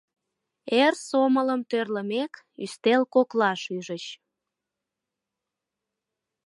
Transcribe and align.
Эр 0.83 0.93
сомылым 1.07 1.61
тӧрлымек, 1.69 2.33
ӱстел 2.63 3.01
коклаш 3.13 3.61
ӱжыч. 3.77 4.05